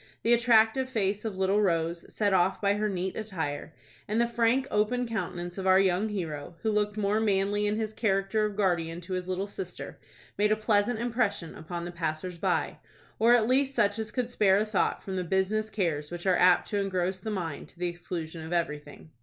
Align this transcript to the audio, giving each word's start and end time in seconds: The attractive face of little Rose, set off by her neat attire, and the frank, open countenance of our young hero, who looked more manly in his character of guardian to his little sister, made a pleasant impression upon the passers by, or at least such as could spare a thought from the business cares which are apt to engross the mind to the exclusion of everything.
The 0.23 0.33
attractive 0.33 0.89
face 0.89 1.25
of 1.25 1.37
little 1.37 1.61
Rose, 1.61 2.11
set 2.11 2.33
off 2.33 2.59
by 2.59 2.73
her 2.73 2.89
neat 2.89 3.15
attire, 3.15 3.71
and 4.07 4.19
the 4.19 4.27
frank, 4.27 4.67
open 4.71 5.07
countenance 5.07 5.59
of 5.59 5.67
our 5.67 5.79
young 5.79 6.09
hero, 6.09 6.55
who 6.63 6.71
looked 6.71 6.97
more 6.97 7.19
manly 7.19 7.67
in 7.67 7.75
his 7.75 7.93
character 7.93 8.43
of 8.43 8.55
guardian 8.55 8.99
to 9.01 9.13
his 9.13 9.27
little 9.27 9.45
sister, 9.45 9.99
made 10.39 10.51
a 10.51 10.55
pleasant 10.55 10.97
impression 10.99 11.53
upon 11.53 11.85
the 11.85 11.91
passers 11.91 12.39
by, 12.39 12.79
or 13.19 13.35
at 13.35 13.47
least 13.47 13.75
such 13.75 13.99
as 13.99 14.09
could 14.09 14.31
spare 14.31 14.57
a 14.57 14.65
thought 14.65 15.03
from 15.03 15.17
the 15.17 15.23
business 15.23 15.69
cares 15.69 16.09
which 16.09 16.25
are 16.25 16.35
apt 16.35 16.67
to 16.69 16.77
engross 16.79 17.19
the 17.19 17.29
mind 17.29 17.67
to 17.69 17.77
the 17.77 17.87
exclusion 17.87 18.43
of 18.43 18.51
everything. 18.51 19.11